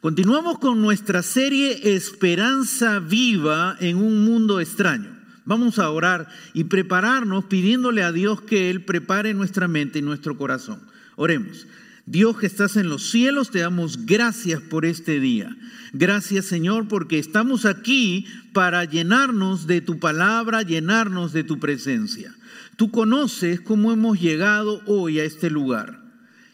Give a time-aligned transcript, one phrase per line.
[0.00, 5.14] Continuamos con nuestra serie Esperanza Viva en un mundo extraño.
[5.44, 10.38] Vamos a orar y prepararnos pidiéndole a Dios que Él prepare nuestra mente y nuestro
[10.38, 10.80] corazón.
[11.16, 11.66] Oremos.
[12.06, 15.54] Dios que estás en los cielos, te damos gracias por este día.
[15.92, 18.24] Gracias Señor porque estamos aquí
[18.54, 22.34] para llenarnos de tu palabra, llenarnos de tu presencia.
[22.76, 26.00] Tú conoces cómo hemos llegado hoy a este lugar.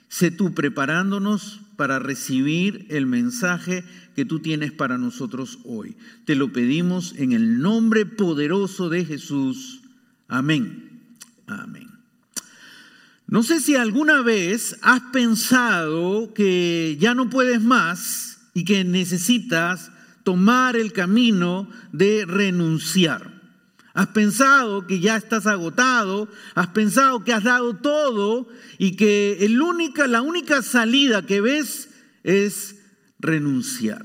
[0.08, 3.84] Sé tú preparándonos para recibir el mensaje
[4.14, 5.96] que tú tienes para nosotros hoy.
[6.24, 9.82] Te lo pedimos en el nombre poderoso de Jesús.
[10.28, 11.16] Amén.
[11.46, 11.88] Amén.
[13.28, 19.90] No sé si alguna vez has pensado que ya no puedes más y que necesitas
[20.22, 23.35] tomar el camino de renunciar.
[23.96, 28.46] Has pensado que ya estás agotado, has pensado que has dado todo
[28.76, 31.88] y que el única, la única salida que ves
[32.22, 32.76] es
[33.18, 34.04] renunciar.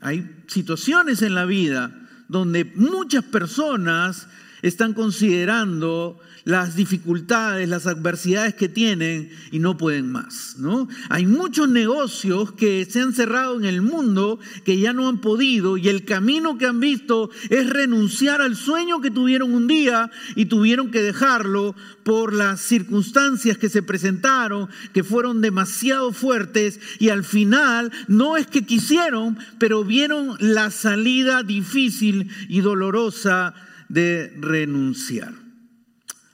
[0.00, 1.94] Hay situaciones en la vida
[2.26, 4.26] donde muchas personas
[4.62, 6.18] están considerando
[6.48, 10.88] las dificultades, las adversidades que tienen y no pueden más, ¿no?
[11.10, 15.76] Hay muchos negocios que se han cerrado en el mundo que ya no han podido
[15.76, 20.46] y el camino que han visto es renunciar al sueño que tuvieron un día y
[20.46, 27.24] tuvieron que dejarlo por las circunstancias que se presentaron, que fueron demasiado fuertes y al
[27.24, 33.52] final no es que quisieron, pero vieron la salida difícil y dolorosa
[33.90, 35.47] de renunciar.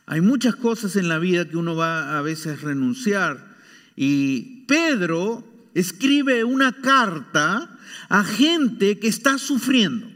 [0.06, 3.56] Hay muchas cosas en la vida que uno va a veces a renunciar.
[3.97, 10.14] Y Pedro escribe una carta a gente que está sufriendo.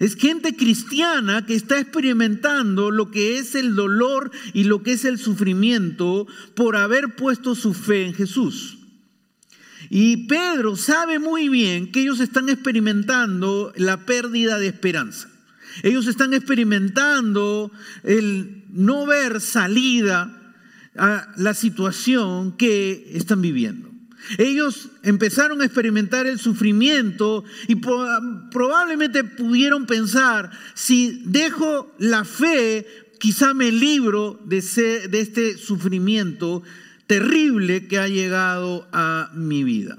[0.00, 5.04] Es gente cristiana que está experimentando lo que es el dolor y lo que es
[5.04, 8.78] el sufrimiento por haber puesto su fe en Jesús.
[9.90, 15.30] Y Pedro sabe muy bien que ellos están experimentando la pérdida de esperanza.
[15.82, 17.70] Ellos están experimentando
[18.02, 20.54] el no ver salida
[20.96, 23.90] a la situación que están viviendo.
[24.38, 32.86] Ellos empezaron a experimentar el sufrimiento y probablemente pudieron pensar, si dejo la fe,
[33.20, 34.62] quizá me libro de,
[35.10, 36.62] de este sufrimiento
[37.06, 39.98] terrible que ha llegado a mi vida.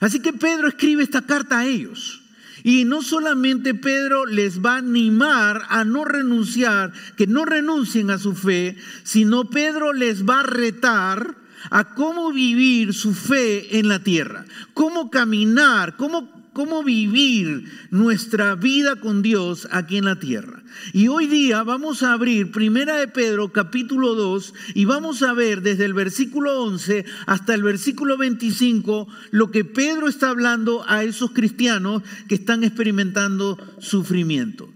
[0.00, 2.22] Así que Pedro escribe esta carta a ellos.
[2.66, 8.18] Y no solamente Pedro les va a animar a no renunciar, que no renuncien a
[8.18, 11.36] su fe, sino Pedro les va a retar
[11.70, 18.96] a cómo vivir su fe en la tierra, cómo caminar, cómo cómo vivir nuestra vida
[18.96, 20.62] con Dios aquí en la tierra.
[20.94, 25.60] Y hoy día vamos a abrir Primera de Pedro capítulo 2 y vamos a ver
[25.60, 31.32] desde el versículo 11 hasta el versículo 25 lo que Pedro está hablando a esos
[31.32, 34.72] cristianos que están experimentando sufrimiento.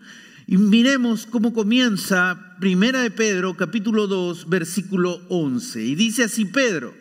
[0.47, 5.83] Y miremos cómo comienza Primera de Pedro capítulo 2 versículo 11.
[5.83, 6.93] Y dice así Pedro,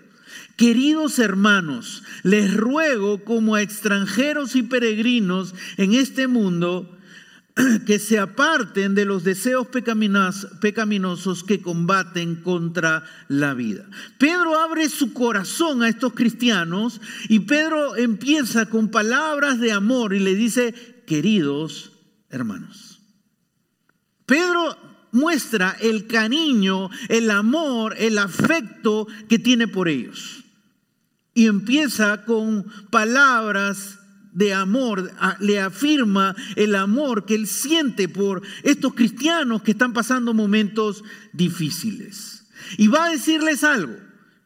[0.60, 6.98] Queridos hermanos, les ruego como a extranjeros y peregrinos en este mundo,
[7.86, 13.86] que se aparten de los deseos pecaminosos que combaten contra la vida.
[14.18, 17.00] Pedro abre su corazón a estos cristianos
[17.30, 20.76] y Pedro empieza con palabras de amor y le dice,
[21.08, 21.94] queridos
[22.30, 23.00] hermanos.
[24.26, 30.44] Pedro muestra el cariño, el amor, el afecto que tiene por ellos
[31.34, 34.00] y empieza con palabras
[34.34, 40.34] de amor, le afirma el amor que él siente por estos cristianos que están pasando
[40.34, 41.04] momentos
[41.34, 42.46] difíciles.
[42.78, 43.96] Y va a decirles algo.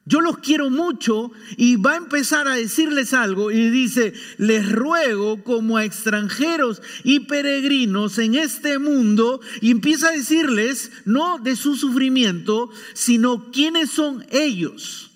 [0.05, 5.43] Yo los quiero mucho y va a empezar a decirles algo y dice, les ruego
[5.43, 11.77] como a extranjeros y peregrinos en este mundo y empieza a decirles no de su
[11.77, 15.12] sufrimiento, sino quiénes son ellos.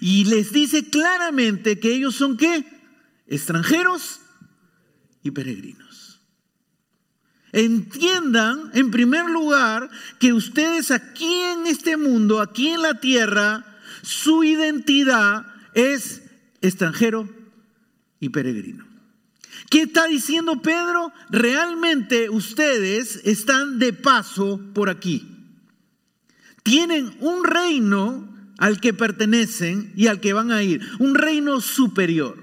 [0.00, 2.64] Y les dice claramente que ellos son qué?
[3.26, 4.20] Extranjeros
[5.22, 6.20] y peregrinos.
[7.52, 9.88] Entiendan, en primer lugar,
[10.18, 13.64] que ustedes aquí en este mundo, aquí en la tierra,
[14.02, 16.22] su identidad es
[16.60, 17.28] extranjero
[18.20, 18.86] y peregrino.
[19.70, 21.12] ¿Qué está diciendo Pedro?
[21.30, 25.26] Realmente ustedes están de paso por aquí.
[26.62, 32.38] Tienen un reino al que pertenecen y al que van a ir, un reino superior.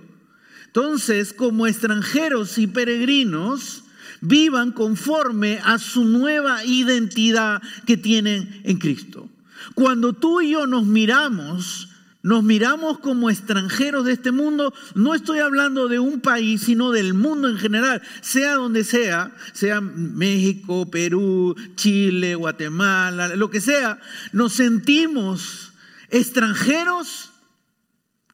[0.67, 3.83] Entonces, como extranjeros y peregrinos,
[4.21, 9.29] vivan conforme a su nueva identidad que tienen en Cristo.
[9.75, 11.89] Cuando tú y yo nos miramos,
[12.21, 14.73] nos miramos como extranjeros de este mundo.
[14.95, 19.81] No estoy hablando de un país, sino del mundo en general, sea donde sea, sea
[19.81, 23.99] México, Perú, Chile, Guatemala, lo que sea.
[24.31, 25.72] Nos sentimos
[26.13, 27.31] extranjeros.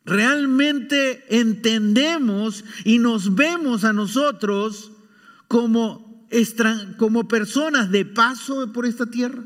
[0.06, 4.92] Realmente entendemos y nos vemos a nosotros
[5.48, 6.28] como,
[6.98, 9.44] como personas de paso por esta tierra.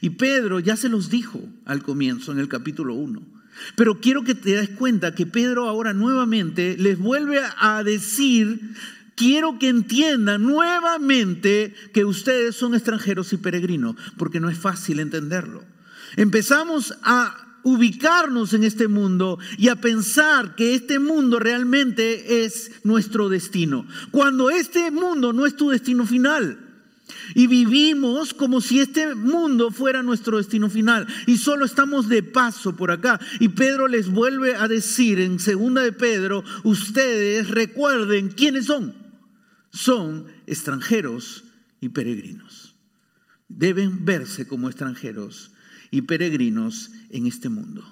[0.00, 3.22] Y Pedro ya se los dijo al comienzo, en el capítulo 1.
[3.76, 8.74] Pero quiero que te des cuenta que Pedro ahora nuevamente les vuelve a decir,
[9.14, 15.62] quiero que entiendan nuevamente que ustedes son extranjeros y peregrinos, porque no es fácil entenderlo.
[16.16, 23.28] Empezamos a ubicarnos en este mundo y a pensar que este mundo realmente es nuestro
[23.28, 26.60] destino, cuando este mundo no es tu destino final.
[27.34, 31.06] Y vivimos como si este mundo fuera nuestro destino final.
[31.26, 33.20] Y solo estamos de paso por acá.
[33.40, 38.94] Y Pedro les vuelve a decir en segunda de Pedro, ustedes recuerden quiénes son.
[39.70, 41.44] Son extranjeros
[41.80, 42.76] y peregrinos.
[43.48, 45.53] Deben verse como extranjeros
[45.94, 47.84] y peregrinos en este mundo.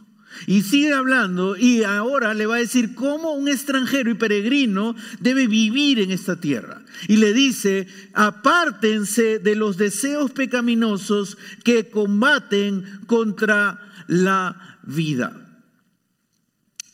[0.49, 5.47] Y sigue hablando y ahora le va a decir cómo un extranjero y peregrino debe
[5.47, 6.83] vivir en esta tierra.
[7.07, 13.79] Y le dice, apártense de los deseos pecaminosos que combaten contra
[14.09, 15.42] la vida.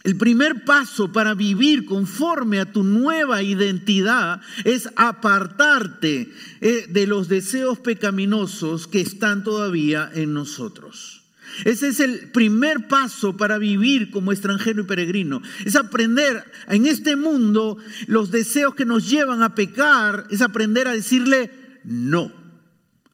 [0.05, 7.29] El primer paso para vivir conforme a tu nueva identidad es apartarte eh, de los
[7.29, 11.23] deseos pecaminosos que están todavía en nosotros.
[11.65, 15.43] Ese es el primer paso para vivir como extranjero y peregrino.
[15.65, 20.93] Es aprender en este mundo los deseos que nos llevan a pecar, es aprender a
[20.93, 21.51] decirle
[21.85, 22.38] no.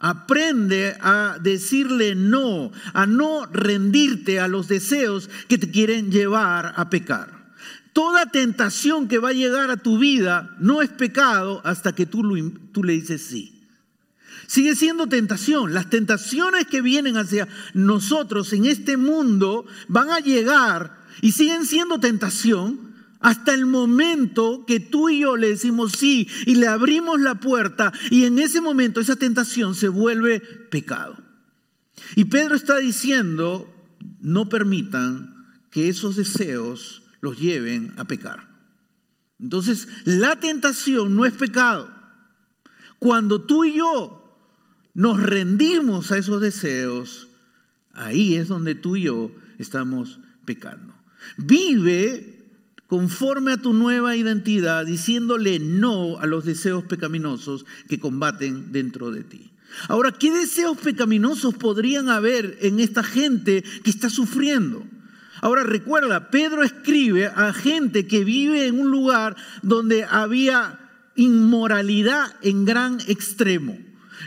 [0.05, 6.91] Aprende a decirle no, a no rendirte a los deseos que te quieren llevar a
[6.91, 7.55] pecar.
[7.95, 12.21] Toda tentación que va a llegar a tu vida no es pecado hasta que tú,
[12.71, 13.63] tú le dices sí.
[14.47, 15.73] Sigue siendo tentación.
[15.73, 21.99] Las tentaciones que vienen hacia nosotros en este mundo van a llegar y siguen siendo
[21.99, 22.94] tentación
[23.25, 27.91] hasta el momento que tú y yo le decimos sí y le abrimos la puerta
[28.11, 31.17] y en ese momento esa tentación se vuelve pecado.
[32.17, 33.67] Y Pedro está diciendo,
[34.21, 38.47] no permitan que esos deseos los lleven a pecar.
[39.41, 41.91] Entonces, la tentación no es pecado.
[42.99, 44.39] Cuando tú y yo
[44.93, 47.29] nos rendimos a esos deseos,
[47.95, 50.95] ahí es donde tú y yo estamos pecando.
[51.39, 52.34] Vive
[52.87, 59.25] conforme a tu nueva identidad, diciéndole no a los deseos pecaminosos que combaten dentro de
[59.25, 59.51] ti.
[59.89, 64.85] Ahora, ¿qué deseos pecaminosos podrían haber en esta gente que está sufriendo?
[65.41, 70.79] Ahora recuerda, Pedro escribe a gente que vive en un lugar donde había
[71.17, 73.77] inmoralidad en gran extremo.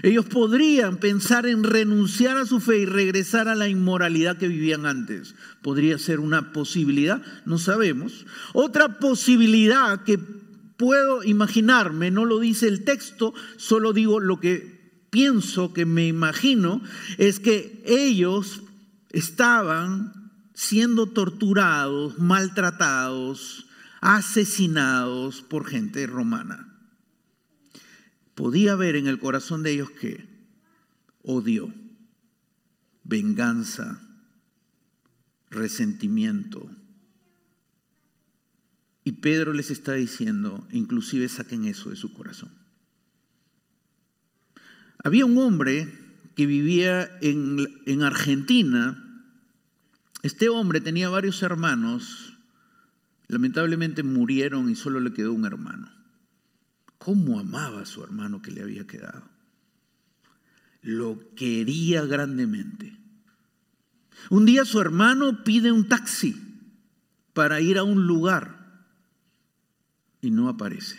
[0.03, 4.85] Ellos podrían pensar en renunciar a su fe y regresar a la inmoralidad que vivían
[4.85, 5.35] antes.
[5.61, 8.25] Podría ser una posibilidad, no sabemos.
[8.53, 10.19] Otra posibilidad que
[10.77, 14.77] puedo imaginarme, no lo dice el texto, solo digo lo que
[15.09, 16.81] pienso, que me imagino,
[17.17, 18.61] es que ellos
[19.09, 23.67] estaban siendo torturados, maltratados,
[24.01, 26.66] asesinados por gente romana
[28.37, 30.23] podía ver en el corazón de ellos que
[31.23, 31.73] odio,
[33.03, 33.99] venganza,
[35.49, 36.69] resentimiento.
[39.03, 42.51] Y Pedro les está diciendo, inclusive saquen eso de su corazón.
[45.03, 45.91] Había un hombre
[46.35, 49.03] que vivía en, en Argentina.
[50.21, 52.37] Este hombre tenía varios hermanos.
[53.29, 55.96] Lamentablemente murieron y solo le quedó un hermano
[56.97, 59.23] cómo amaba a su hermano que le había quedado.
[60.81, 62.97] Lo quería grandemente.
[64.29, 66.35] Un día su hermano pide un taxi
[67.33, 68.57] para ir a un lugar
[70.21, 70.97] y no aparece.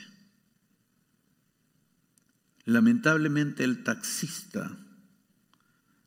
[2.65, 4.79] Lamentablemente el taxista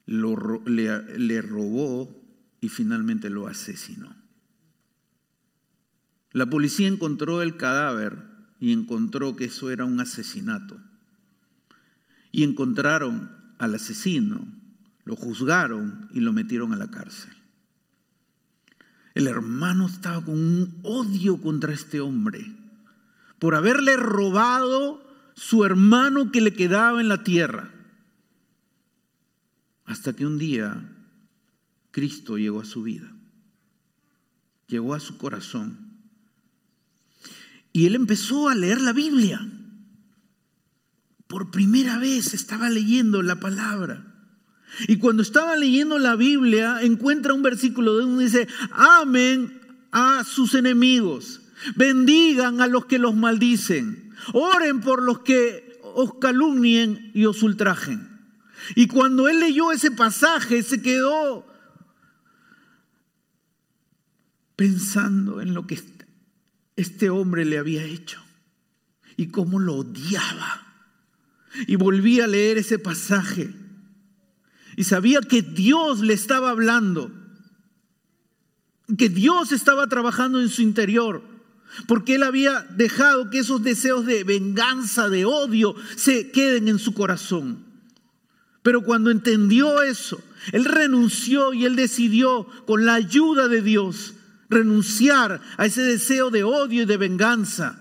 [0.06, 2.24] le, robó
[2.60, 4.16] y finalmente lo asesinó.
[6.32, 8.31] La policía encontró el cadáver
[8.62, 10.80] y encontró que eso era un asesinato.
[12.32, 14.48] Y encontraron al asesino,
[15.04, 17.34] lo juzgaron y lo metieron a la cárcel.
[19.16, 22.56] El hermano estaba con un odio contra este hombre
[23.40, 25.04] por haberle robado
[25.34, 27.72] su hermano que le quedaba en la tierra.
[29.86, 30.88] Hasta que un día
[31.90, 33.12] Cristo llegó a su vida.
[34.68, 35.91] llegó a su corazón.
[37.74, 39.48] Y él empezó a leer la Biblia.
[41.28, 44.12] Por primera vez estaba leyendo la palabra.
[44.88, 49.60] Y cuando estaba leyendo la Biblia, encuentra un versículo donde dice, amen
[49.92, 51.42] a sus enemigos,
[51.76, 58.10] bendigan a los que los maldicen, oren por los que os calumnien y os ultrajen.
[58.76, 61.46] Y cuando él leyó ese pasaje, se quedó
[64.56, 65.76] pensando en lo que
[66.82, 68.22] este hombre le había hecho
[69.18, 70.68] y cómo lo odiaba.
[71.68, 73.54] Y volví a leer ese pasaje
[74.76, 77.12] y sabía que Dios le estaba hablando,
[78.98, 81.24] que Dios estaba trabajando en su interior,
[81.88, 86.94] porque él había dejado que esos deseos de venganza, de odio, se queden en su
[86.94, 87.66] corazón.
[88.64, 90.22] Pero cuando entendió eso,
[90.52, 94.14] él renunció y él decidió, con la ayuda de Dios,
[94.52, 97.80] renunciar a ese deseo de odio y de venganza.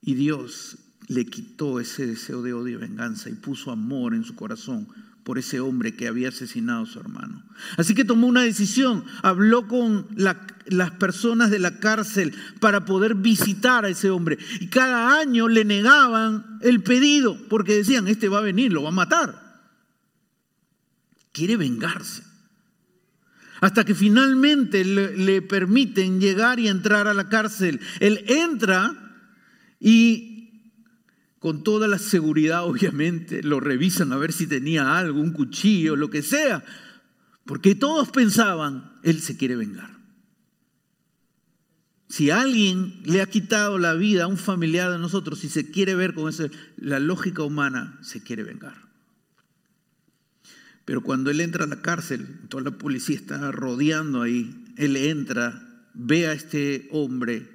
[0.00, 4.34] Y Dios le quitó ese deseo de odio y venganza y puso amor en su
[4.34, 4.88] corazón
[5.24, 7.44] por ese hombre que había asesinado a su hermano.
[7.76, 13.84] Así que tomó una decisión, habló con las personas de la cárcel para poder visitar
[13.84, 14.38] a ese hombre.
[14.60, 18.90] Y cada año le negaban el pedido porque decían, este va a venir, lo va
[18.90, 19.64] a matar.
[21.32, 22.25] Quiere vengarse.
[23.60, 27.80] Hasta que finalmente le, permiten llegar y entrar a la cárcel.
[28.00, 29.22] Él entra
[29.80, 30.72] y
[31.38, 36.10] con toda la seguridad, obviamente, lo revisan a ver si tenía algo, un cuchillo, lo
[36.10, 36.64] que sea,
[37.44, 39.96] porque todos pensaban, él se quiere vengar.
[42.08, 45.94] Si alguien le ha quitado la vida a un familiar de nosotros, si se quiere
[45.94, 48.85] ver con eso, la lógica humana se quiere vengar.
[50.86, 55.84] Pero cuando él entra a la cárcel, toda la policía está rodeando ahí, él entra,
[55.92, 57.50] ve a este hombre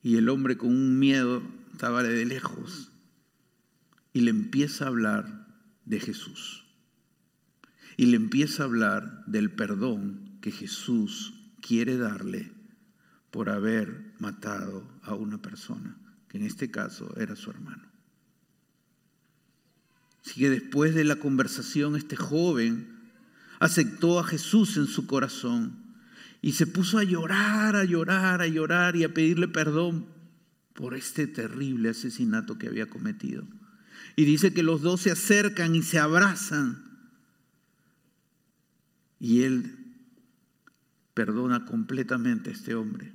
[0.00, 1.42] y el hombre con un miedo
[1.72, 2.92] estaba de lejos
[4.12, 5.48] y le empieza a hablar
[5.84, 6.64] de Jesús.
[7.96, 12.52] Y le empieza a hablar del perdón que Jesús quiere darle
[13.32, 17.85] por haber matado a una persona, que en este caso era su hermano.
[20.26, 22.88] Así que después de la conversación, este joven
[23.60, 25.76] aceptó a Jesús en su corazón
[26.42, 30.06] y se puso a llorar, a llorar, a llorar y a pedirle perdón
[30.74, 33.44] por este terrible asesinato que había cometido.
[34.16, 36.84] Y dice que los dos se acercan y se abrazan.
[39.20, 39.76] Y él
[41.14, 43.12] perdona completamente a este hombre.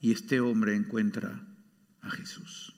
[0.00, 1.46] Y este hombre encuentra
[2.00, 2.74] a Jesús.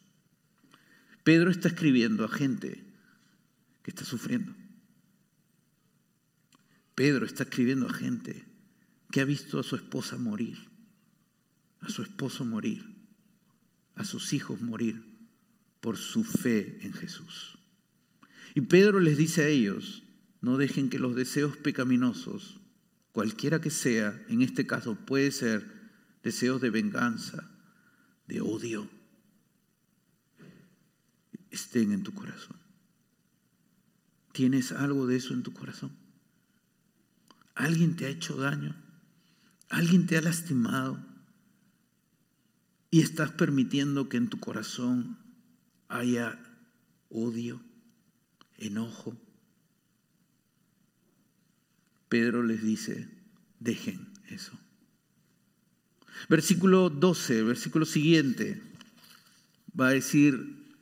[1.22, 2.91] Pedro está escribiendo a gente
[3.82, 4.54] que está sufriendo.
[6.94, 8.44] Pedro está escribiendo a gente
[9.10, 10.58] que ha visto a su esposa morir,
[11.80, 12.92] a su esposo morir
[13.94, 15.04] a sus hijos morir
[15.80, 17.58] por su fe en Jesús.
[18.54, 20.02] Y Pedro les dice a ellos,
[20.40, 22.60] no dejen que los deseos pecaminosos,
[23.12, 25.66] cualquiera que sea, en este caso puede ser
[26.22, 27.50] deseos de venganza,
[28.26, 28.88] de odio,
[31.50, 32.56] estén en tu corazón.
[34.32, 35.92] ¿Tienes algo de eso en tu corazón?
[37.54, 38.74] ¿Alguien te ha hecho daño?
[39.68, 41.12] ¿Alguien te ha lastimado?
[42.92, 45.18] y estás permitiendo que en tu corazón
[45.88, 46.38] haya
[47.08, 47.62] odio,
[48.58, 49.18] enojo.
[52.10, 53.08] Pedro les dice,
[53.60, 54.52] dejen eso.
[56.28, 58.62] Versículo 12, versículo siguiente,
[59.80, 60.76] va a decir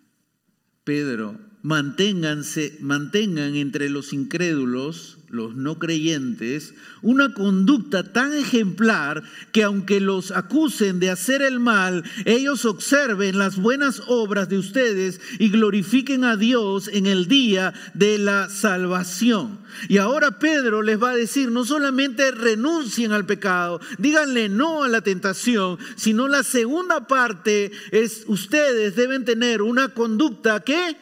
[0.83, 10.01] Pedro, manténganse, mantengan entre los incrédulos, los no creyentes, una conducta tan ejemplar que aunque
[10.01, 16.25] los acusen de hacer el mal, ellos observen las buenas obras de ustedes y glorifiquen
[16.25, 19.59] a Dios en el día de la salvación.
[19.89, 24.89] Y ahora Pedro les va a decir, no solamente renuncien al pecado, díganle no a
[24.89, 30.97] la tentación, sino la segunda parte es ustedes deben tener una conducta que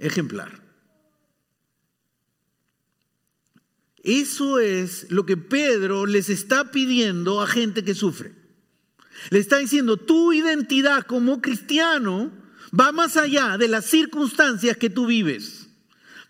[0.00, 0.60] ejemplar.
[4.02, 8.32] Eso es lo que Pedro les está pidiendo a gente que sufre.
[9.28, 12.32] Le está diciendo, tu identidad como cristiano
[12.78, 15.68] va más allá de las circunstancias que tú vives.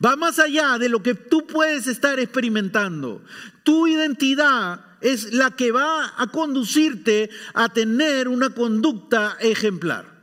[0.05, 3.23] Va más allá de lo que tú puedes estar experimentando.
[3.63, 10.19] Tu identidad es la que va a conducirte a tener una conducta ejemplar.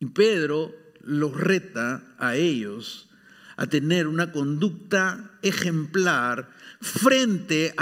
[0.00, 3.08] Y Pedro los reta a ellos
[3.56, 7.74] a tener una conducta ejemplar frente,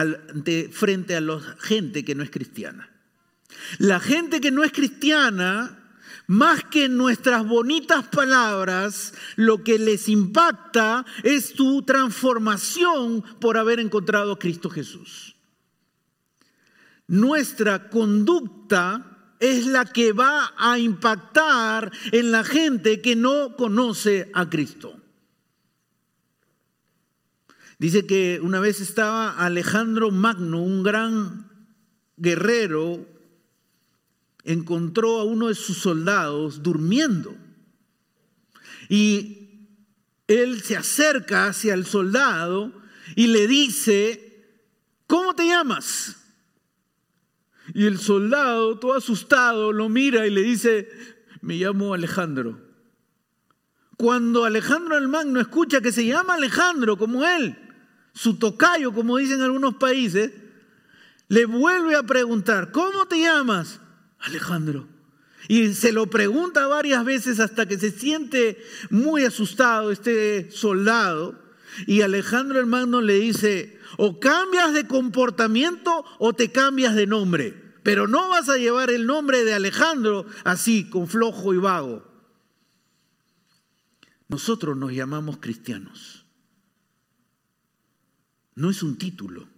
[0.71, 2.91] frente a la gente que no es cristiana.
[3.79, 5.79] La gente que no es cristiana,
[6.27, 14.33] más que nuestras bonitas palabras, lo que les impacta es tu transformación por haber encontrado
[14.33, 15.37] a Cristo Jesús.
[17.07, 19.12] Nuestra conducta
[19.43, 24.97] es la que va a impactar en la gente que no conoce a Cristo.
[27.77, 31.51] Dice que una vez estaba Alejandro Magno, un gran
[32.17, 33.05] guerrero,
[34.45, 37.37] encontró a uno de sus soldados durmiendo.
[38.89, 39.67] Y
[40.29, 42.73] él se acerca hacia el soldado
[43.17, 44.47] y le dice,
[45.09, 46.22] ¿cómo te llamas?
[47.75, 50.89] Y el soldado, todo asustado, lo mira y le dice,
[51.41, 52.61] me llamo Alejandro.
[53.97, 57.57] Cuando Alejandro el Magno escucha que se llama Alejandro como él,
[58.13, 60.33] su tocayo, como dicen algunos países,
[61.29, 63.81] le vuelve a preguntar, ¿cómo te llamas?
[64.19, 64.89] Alejandro.
[65.49, 71.41] Y se lo pregunta varias veces hasta que se siente muy asustado este soldado.
[71.87, 77.62] Y Alejandro hermano le dice, o cambias de comportamiento o te cambias de nombre.
[77.83, 82.07] Pero no vas a llevar el nombre de Alejandro así, con flojo y vago.
[84.29, 86.25] Nosotros nos llamamos cristianos.
[88.55, 89.49] No es un título.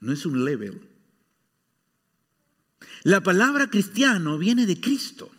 [0.00, 0.88] No es un level.
[3.02, 5.30] La palabra cristiano viene de Cristo.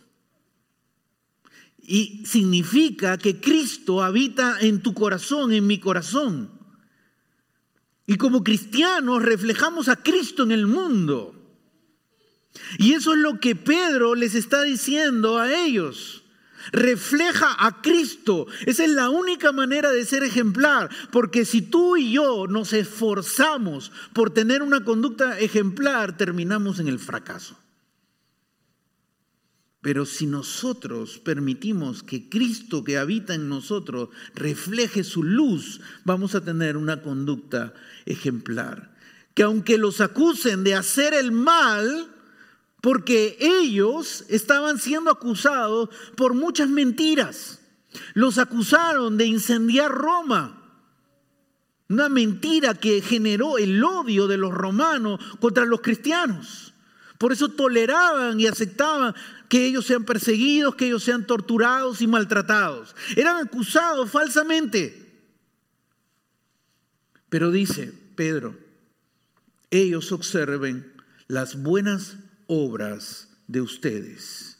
[1.78, 6.59] Y significa que Cristo habita en tu corazón, en mi corazón.
[8.10, 11.32] Y como cristianos reflejamos a Cristo en el mundo.
[12.76, 16.24] Y eso es lo que Pedro les está diciendo a ellos
[16.72, 18.48] refleja a Cristo.
[18.66, 23.92] Esa es la única manera de ser ejemplar, porque si tú y yo nos esforzamos
[24.12, 27.56] por tener una conducta ejemplar, terminamos en el fracaso.
[29.82, 36.44] Pero si nosotros permitimos que Cristo que habita en nosotros refleje su luz, vamos a
[36.44, 37.72] tener una conducta
[38.04, 38.94] ejemplar.
[39.34, 42.14] Que aunque los acusen de hacer el mal,
[42.82, 47.60] porque ellos estaban siendo acusados por muchas mentiras.
[48.14, 50.56] Los acusaron de incendiar Roma.
[51.88, 56.72] Una mentira que generó el odio de los romanos contra los cristianos.
[57.18, 59.14] Por eso toleraban y aceptaban
[59.50, 62.94] que ellos sean perseguidos, que ellos sean torturados y maltratados.
[63.16, 65.10] Eran acusados falsamente.
[67.28, 68.56] Pero dice Pedro,
[69.72, 70.92] ellos observen
[71.26, 74.58] las buenas obras de ustedes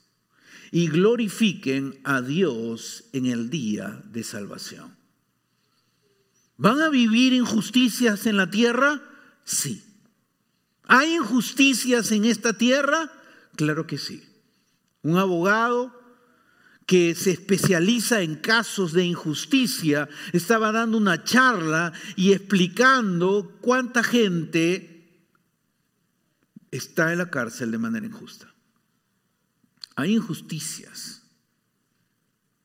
[0.73, 4.97] y glorifiquen a Dios en el día de salvación.
[6.57, 9.01] ¿Van a vivir injusticias en la tierra?
[9.45, 9.85] Sí.
[10.83, 13.13] ¿Hay injusticias en esta tierra?
[13.55, 14.30] Claro que sí.
[15.03, 15.99] Un abogado
[16.87, 24.91] que se especializa en casos de injusticia estaba dando una charla y explicando cuánta gente
[26.71, 28.53] está en la cárcel de manera injusta.
[29.97, 31.23] Hay injusticias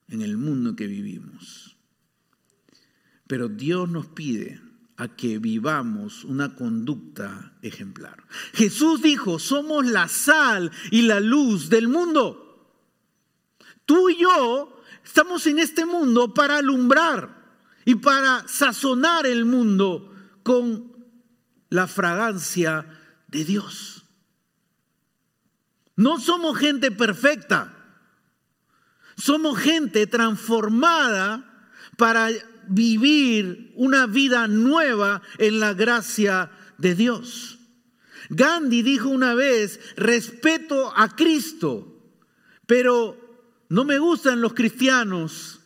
[0.08, 1.78] en el mundo que vivimos.
[3.28, 4.62] Pero Dios nos pide
[4.98, 8.24] a que vivamos una conducta ejemplar.
[8.54, 12.42] Jesús dijo, somos la sal y la luz del mundo.
[13.86, 17.44] Tú y yo estamos en este mundo para alumbrar
[17.84, 20.96] y para sazonar el mundo con
[21.70, 22.86] la fragancia
[23.28, 24.06] de Dios.
[25.96, 27.72] No somos gente perfecta.
[29.18, 32.30] Somos gente transformada para
[32.70, 37.60] vivir una vida nueva en la gracia de Dios.
[38.30, 41.92] Gandhi dijo una vez, respeto a Cristo,
[42.66, 43.18] pero
[43.70, 45.62] no me gustan los cristianos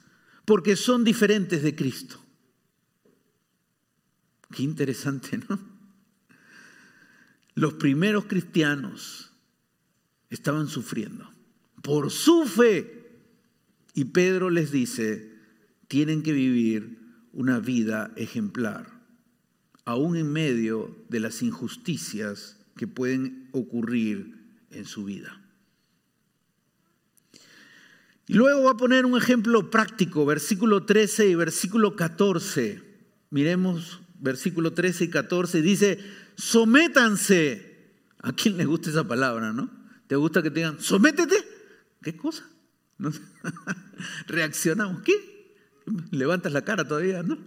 [0.46, 2.20] porque son diferentes de Cristo.
[4.52, 5.60] Qué interesante, ¿no?
[7.56, 9.32] Los primeros cristianos
[10.30, 11.30] estaban sufriendo
[11.82, 12.96] por su fe.
[13.94, 15.39] Y Pedro les dice,
[15.90, 17.00] tienen que vivir
[17.34, 18.88] una vida ejemplar,
[19.84, 24.36] aún en medio de las injusticias que pueden ocurrir
[24.72, 25.42] en su vida.
[28.28, 32.84] Y luego va a poner un ejemplo práctico, versículo 13 y versículo 14.
[33.32, 35.62] Miremos versículo 13 y 14.
[35.64, 36.00] Dice,
[36.36, 37.66] sométanse.
[38.22, 39.72] ¿A quién le gusta esa palabra, no?
[40.06, 41.36] ¿Te gusta que te digan, sométete?
[42.04, 42.48] ¿Qué cosa?
[44.28, 45.02] Reaccionamos.
[45.02, 45.39] ¿Qué?
[46.12, 47.38] Levantas la cara todavía, ¿no?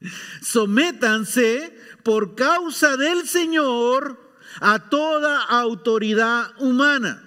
[0.42, 4.20] Sométanse por causa del Señor
[4.60, 7.22] a toda autoridad humana,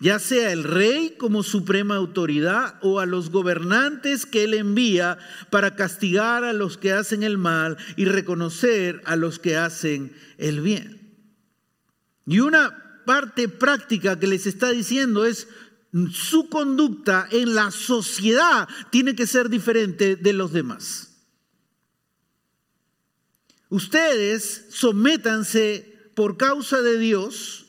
[0.00, 5.18] ya sea el rey como suprema autoridad o a los gobernantes que él envía
[5.50, 10.60] para castigar a los que hacen el mal y reconocer a los que hacen el
[10.60, 10.96] bien.
[12.26, 15.48] Y una parte práctica que les está diciendo es
[16.12, 21.16] su conducta en la sociedad tiene que ser diferente de los demás.
[23.68, 27.66] Ustedes sométanse por causa de Dios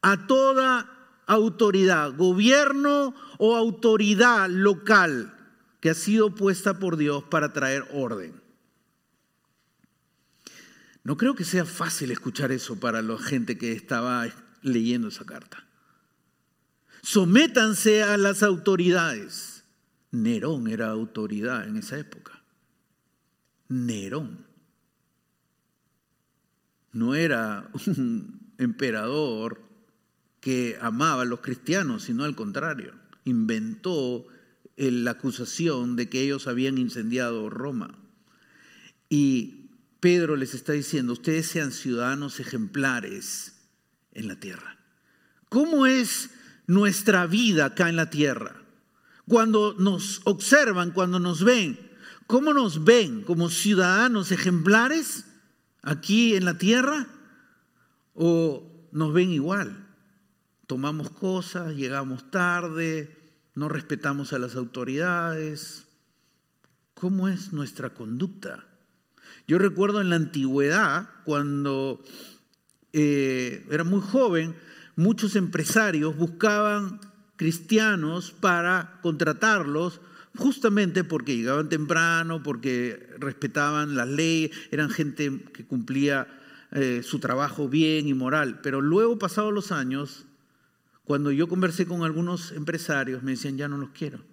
[0.00, 5.34] a toda autoridad, gobierno o autoridad local
[5.80, 8.40] que ha sido puesta por Dios para traer orden.
[11.04, 14.26] No creo que sea fácil escuchar eso para la gente que estaba
[14.62, 15.67] leyendo esa carta.
[17.02, 19.64] Sométanse a las autoridades.
[20.10, 22.42] Nerón era autoridad en esa época.
[23.68, 24.46] Nerón.
[26.92, 29.62] No era un emperador
[30.40, 32.94] que amaba a los cristianos, sino al contrario.
[33.24, 34.26] Inventó
[34.76, 37.98] la acusación de que ellos habían incendiado Roma.
[39.08, 43.54] Y Pedro les está diciendo, ustedes sean ciudadanos ejemplares
[44.12, 44.78] en la tierra.
[45.48, 46.30] ¿Cómo es
[46.68, 48.62] nuestra vida acá en la tierra?
[49.26, 51.78] Cuando nos observan, cuando nos ven,
[52.28, 53.22] ¿cómo nos ven?
[53.22, 55.24] ¿Como ciudadanos ejemplares
[55.82, 57.08] aquí en la tierra?
[58.14, 59.86] ¿O nos ven igual?
[60.66, 63.16] Tomamos cosas, llegamos tarde,
[63.54, 65.86] no respetamos a las autoridades.
[66.94, 68.64] ¿Cómo es nuestra conducta?
[69.46, 72.02] Yo recuerdo en la antigüedad, cuando
[72.92, 74.54] eh, era muy joven,
[74.98, 77.00] muchos empresarios buscaban
[77.36, 80.00] cristianos para contratarlos
[80.36, 86.26] justamente porque llegaban temprano, porque respetaban las leyes, eran gente que cumplía
[86.72, 88.60] eh, su trabajo bien y moral.
[88.60, 90.26] Pero luego, pasados los años,
[91.04, 94.24] cuando yo conversé con algunos empresarios, me decían, ya no los quiero,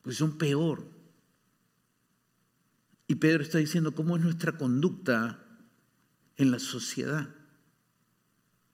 [0.00, 0.86] pues son peor.
[3.08, 5.38] Y Pedro está diciendo cómo es nuestra conducta
[6.38, 7.28] en la sociedad.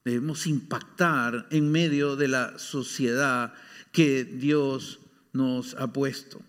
[0.06, 3.54] Debemos impactar en medio de la sociedad
[3.90, 5.00] que Dios
[5.32, 6.40] nos ha puesto.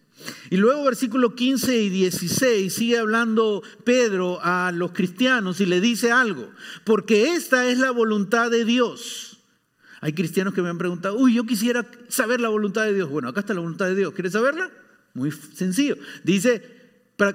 [0.52, 6.12] Y luego versículo 15 y 16 sigue hablando Pedro a los cristianos y le dice
[6.12, 6.52] algo,
[6.84, 9.40] porque esta es la voluntad de Dios.
[10.02, 13.10] Hay cristianos que me han preguntado, uy, yo quisiera saber la voluntad de Dios.
[13.10, 14.14] Bueno, acá está la voluntad de Dios.
[14.14, 14.70] ¿Quieres saberla?
[15.16, 15.98] Muy sencillo.
[16.24, 16.62] Dice,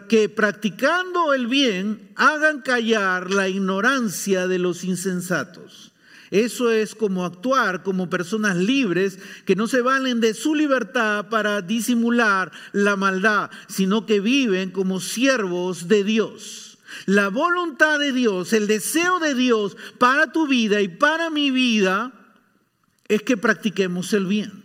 [0.09, 5.92] que practicando el bien hagan callar la ignorancia de los insensatos.
[6.33, 11.61] Eso es como actuar como personas libres que no se valen de su libertad para
[11.61, 16.79] disimular la maldad, sino que viven como siervos de Dios.
[17.05, 22.14] La voluntad de Dios, el deseo de Dios para tu vida y para mi vida
[23.09, 24.62] es que practiquemos el bien.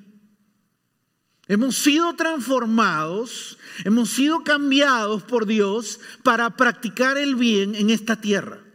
[1.49, 8.66] Hemos sido transformados, hemos sido cambiados por Dios para practicar el bien en esta tierra.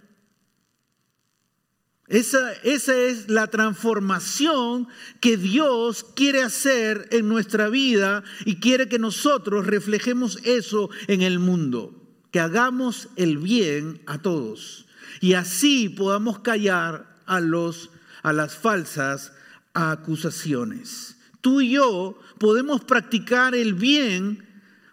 [2.12, 4.86] Esa, esa, es la transformación
[5.20, 11.38] que Dios quiere hacer en nuestra vida y quiere que nosotros reflejemos eso en el
[11.38, 14.86] mundo, que hagamos el bien a todos
[15.22, 17.90] y así podamos callar a, los,
[18.22, 19.32] a las falsas
[19.72, 21.16] acusaciones.
[21.40, 24.44] Tú y yo podemos practicar el bien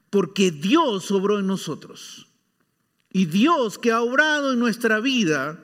[0.10, 2.28] porque Dios obró en nosotros.
[3.12, 5.60] Y Dios que ha obrado en nuestra vida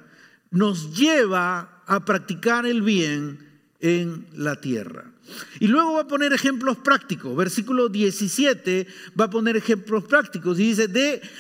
[0.52, 3.40] nos lleva a practicar el bien
[3.80, 5.12] en la tierra.
[5.60, 7.36] Y luego va a poner ejemplos prácticos.
[7.36, 8.88] Versículo 17
[9.20, 10.60] va a poner ejemplos prácticos.
[10.60, 10.88] Y dice,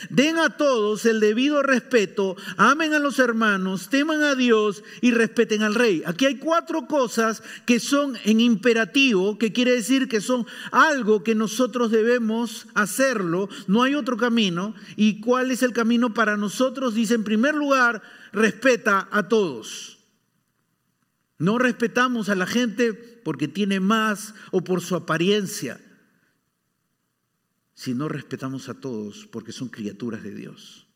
[0.09, 5.61] den a todos el debido respeto, amen a los hermanos, teman a Dios y respeten
[5.61, 6.01] al rey.
[6.05, 11.35] Aquí hay cuatro cosas que son en imperativo, que quiere decir que son algo que
[11.35, 13.49] nosotros debemos hacerlo.
[13.67, 14.73] No hay otro camino.
[14.95, 16.95] ¿Y cuál es el camino para nosotros?
[16.95, 18.01] Dice, en primer lugar,
[18.35, 19.99] respeta a todos.
[21.37, 25.81] No respetamos a la gente porque tiene más o por su apariencia,
[27.73, 30.87] sino respetamos a todos porque son criaturas de Dios.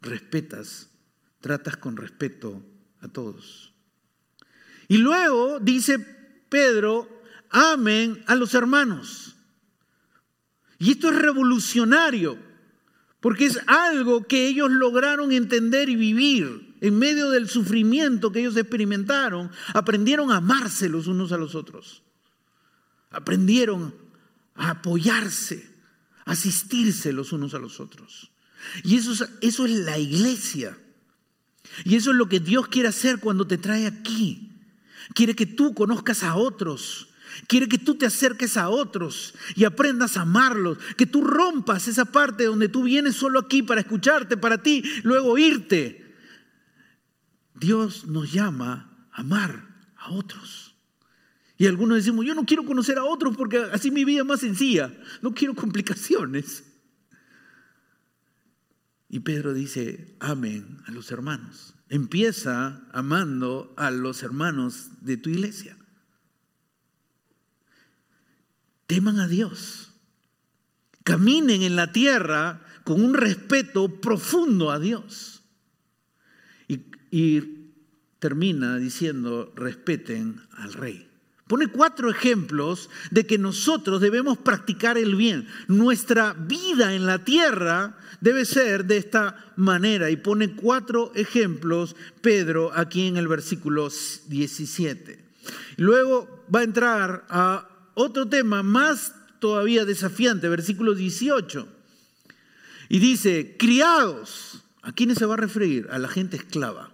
[0.00, 0.90] Respetas,
[1.40, 2.64] tratas con respeto
[3.00, 3.74] a todos.
[4.88, 5.98] Y luego dice
[6.48, 9.36] Pedro, amen a los hermanos.
[10.78, 12.38] Y esto es revolucionario,
[13.26, 18.56] porque es algo que ellos lograron entender y vivir en medio del sufrimiento que ellos
[18.56, 22.04] experimentaron, aprendieron a amarse los unos a los otros.
[23.10, 23.92] Aprendieron
[24.54, 25.68] a apoyarse,
[26.24, 28.30] asistirse los unos a los otros.
[28.84, 30.78] Y eso es, eso es la iglesia.
[31.84, 34.52] Y eso es lo que Dios quiere hacer cuando te trae aquí.
[35.14, 37.08] Quiere que tú conozcas a otros.
[37.48, 40.78] Quiere que tú te acerques a otros y aprendas a amarlos.
[40.96, 45.38] Que tú rompas esa parte donde tú vienes solo aquí para escucharte, para ti, luego
[45.38, 46.14] irte.
[47.54, 50.76] Dios nos llama a amar a otros.
[51.58, 54.40] Y algunos decimos, yo no quiero conocer a otros porque así mi vida es más
[54.40, 54.92] sencilla.
[55.22, 56.64] No quiero complicaciones.
[59.08, 61.74] Y Pedro dice, amen a los hermanos.
[61.88, 65.75] Empieza amando a los hermanos de tu iglesia.
[68.86, 69.90] Teman a Dios.
[71.02, 75.42] Caminen en la tierra con un respeto profundo a Dios.
[77.10, 77.52] Y,
[78.18, 81.08] termina diciendo, respeten al rey.
[81.46, 85.46] Pone cuatro ejemplos de que nosotros debemos practicar el bien.
[85.68, 90.10] Nuestra vida en la tierra debe ser de esta manera.
[90.10, 93.88] Y pone cuatro ejemplos Pedro aquí en el versículo
[94.26, 95.24] 17.
[95.76, 101.66] Luego va a entrar a otro tema más todavía desafiante, versículo 18.
[102.90, 105.88] Y dice, criados, ¿a quiénes se va a referir?
[105.90, 106.92] A la gente esclava.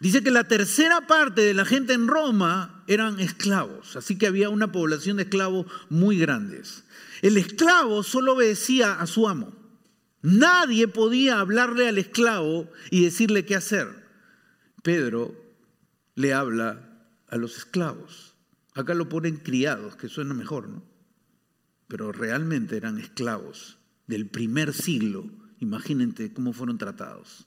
[0.00, 4.50] Dice que la tercera parte de la gente en Roma eran esclavos, así que había
[4.50, 6.82] una población de esclavos muy grandes.
[7.22, 9.54] El esclavo solo obedecía a su amo.
[10.20, 14.04] Nadie podía hablarle al esclavo y decirle qué hacer.
[14.82, 15.32] Pedro
[16.16, 16.90] le habla
[17.28, 18.33] a los esclavos.
[18.74, 20.82] Acá lo ponen criados, que suena mejor, ¿no?
[21.88, 25.30] Pero realmente eran esclavos del primer siglo.
[25.60, 27.46] Imagínense cómo fueron tratados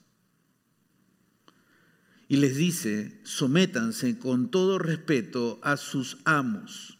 [2.28, 6.98] y les dice, sométanse con todo respeto a sus amos.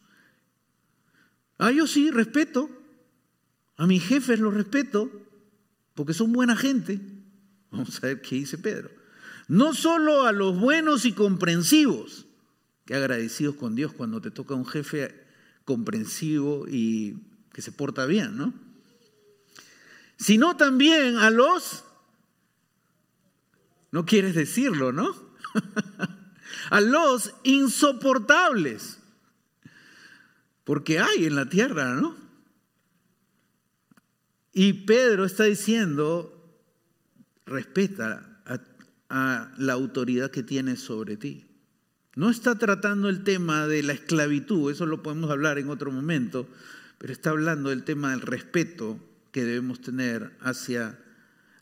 [1.59, 2.71] Ah, yo sí, respeto.
[3.77, 5.13] A mis jefes los respeto,
[5.95, 6.99] porque son buena gente.
[7.71, 8.91] Vamos a ver qué dice Pedro.
[9.49, 12.27] No solo a los buenos y comprensivos,
[12.89, 15.15] que agradecidos con Dios cuando te toca un jefe
[15.67, 17.19] comprensivo y
[17.53, 18.55] que se porta bien, ¿no?
[20.17, 21.85] Sino también a los
[23.91, 25.15] no quieres decirlo, ¿no?
[26.71, 29.01] a los insoportables.
[30.65, 32.17] Porque hay en la tierra, ¿no?
[34.55, 36.59] Y Pedro está diciendo,
[37.45, 38.61] respeta a,
[39.11, 41.48] a, la autoridad que tienes sobre ti.
[42.19, 46.49] No está tratando el tema de la esclavitud, eso lo podemos hablar en otro momento,
[46.99, 48.99] pero está hablando del tema del respeto
[49.31, 50.99] que debemos tener hacia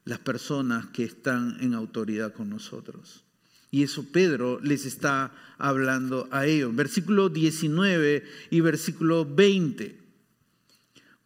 [0.07, 3.23] las personas que están en autoridad con nosotros.
[3.71, 6.75] Y eso Pedro les está hablando a ellos.
[6.75, 10.06] Versículo 19 y versículo 20.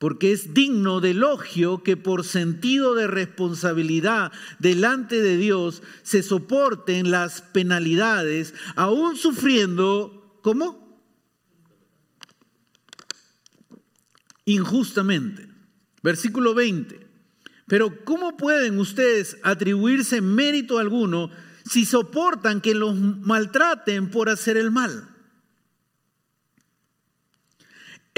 [0.01, 7.11] Porque es digno de elogio que por sentido de responsabilidad delante de Dios se soporten
[7.11, 10.99] las penalidades, aún sufriendo, ¿cómo?
[14.47, 15.47] Injustamente.
[16.03, 17.07] Versículo 20.
[17.67, 21.31] Pero ¿cómo pueden ustedes atribuirse mérito alguno
[21.71, 25.10] si soportan que los maltraten por hacer el mal?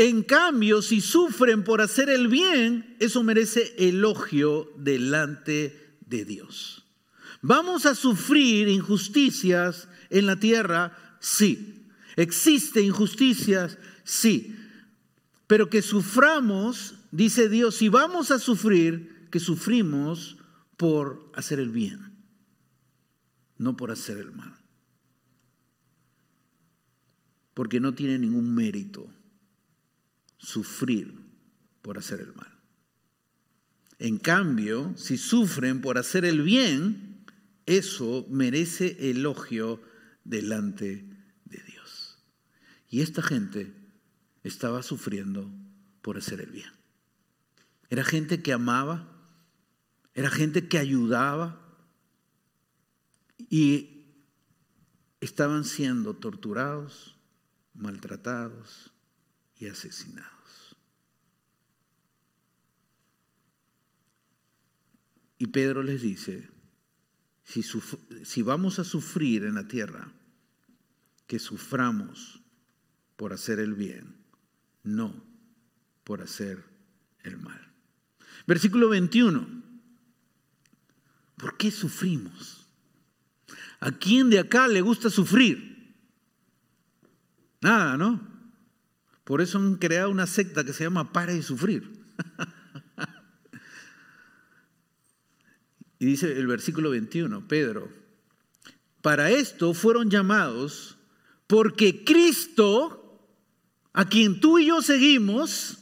[0.03, 6.85] En cambio, si sufren por hacer el bien, eso merece elogio delante de Dios.
[7.41, 11.17] ¿Vamos a sufrir injusticias en la tierra?
[11.21, 11.87] Sí.
[12.17, 13.79] ¿Existen injusticias?
[14.03, 14.57] Sí.
[15.47, 20.37] Pero que suframos, dice Dios, si vamos a sufrir, que sufrimos
[20.77, 22.12] por hacer el bien,
[23.57, 24.57] no por hacer el mal.
[27.55, 29.09] Porque no tiene ningún mérito
[30.43, 31.15] sufrir
[31.83, 32.59] por hacer el mal.
[33.99, 37.25] En cambio, si sufren por hacer el bien,
[37.67, 39.81] eso merece elogio
[40.25, 41.07] delante
[41.45, 42.19] de Dios.
[42.91, 43.73] Y esta gente
[44.43, 45.49] estaba sufriendo
[46.03, 46.71] por hacer el bien.
[47.89, 49.09] Era gente que amaba,
[50.15, 51.61] era gente que ayudaba
[53.49, 54.07] y
[55.21, 57.17] estaban siendo torturados,
[57.75, 58.92] maltratados
[59.62, 60.77] y asesinados.
[65.38, 66.51] Y Pedro les dice,
[67.44, 67.62] si,
[68.25, 70.12] si, vamos a sufrir en la tierra,
[71.29, 72.42] que suframos
[73.16, 74.16] por hacer el bien,
[74.83, 75.25] no
[76.03, 76.64] por hacer
[77.22, 77.72] el mal.
[78.48, 79.62] Versículo 21.
[81.37, 82.66] ¿Por qué sufrimos?
[83.79, 85.94] ¿A quién de acá le gusta sufrir?
[87.61, 88.32] Nada, ¿no?
[89.25, 91.91] Por eso han creado una secta que se llama Para de Sufrir.
[95.99, 97.89] y dice el versículo 21, Pedro,
[99.01, 100.99] para esto fueron llamados
[101.47, 103.21] porque Cristo,
[103.93, 105.79] a quien tú y yo seguimos,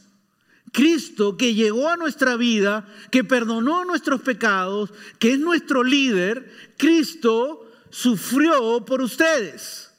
[0.72, 7.70] Cristo que llegó a nuestra vida, que perdonó nuestros pecados, que es nuestro líder, Cristo
[7.90, 9.90] sufrió por ustedes.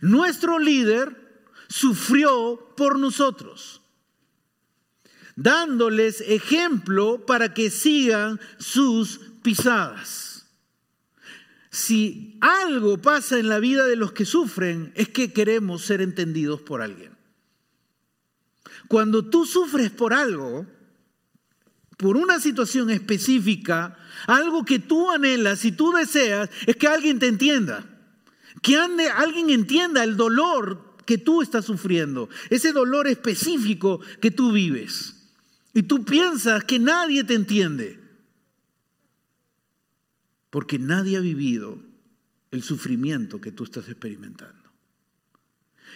[0.00, 1.21] Nuestro líder
[1.72, 3.80] sufrió por nosotros,
[5.36, 10.46] dándoles ejemplo para que sigan sus pisadas.
[11.70, 16.60] Si algo pasa en la vida de los que sufren, es que queremos ser entendidos
[16.60, 17.16] por alguien.
[18.88, 20.66] Cuando tú sufres por algo,
[21.96, 27.28] por una situación específica, algo que tú anhelas y tú deseas, es que alguien te
[27.28, 27.86] entienda.
[28.60, 35.30] Que alguien entienda el dolor que tú estás sufriendo, ese dolor específico que tú vives.
[35.74, 37.98] Y tú piensas que nadie te entiende.
[40.50, 41.78] Porque nadie ha vivido
[42.50, 44.62] el sufrimiento que tú estás experimentando.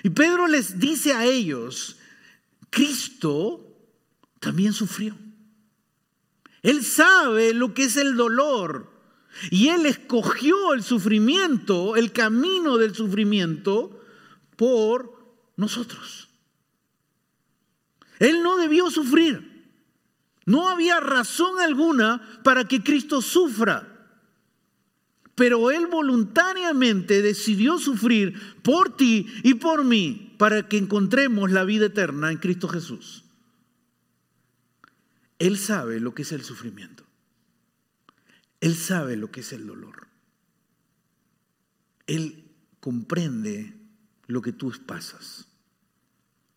[0.03, 1.99] Y Pedro les dice a ellos,
[2.71, 3.77] Cristo
[4.41, 5.17] también sufrió.
[6.63, 8.93] Él sabe lo que es el dolor.
[9.51, 13.96] Y Él escogió el sufrimiento, el camino del sufrimiento,
[14.57, 15.17] por
[15.57, 16.29] nosotros.
[18.19, 19.57] Él no debió sufrir.
[20.45, 23.93] No había razón alguna para que Cristo sufra.
[25.35, 31.87] Pero Él voluntariamente decidió sufrir por ti y por mí para que encontremos la vida
[31.87, 33.25] eterna en Cristo Jesús.
[35.39, 37.05] Él sabe lo que es el sufrimiento.
[38.61, 40.07] Él sabe lo que es el dolor.
[42.07, 42.45] Él
[42.81, 43.75] comprende
[44.27, 45.47] lo que tú pasas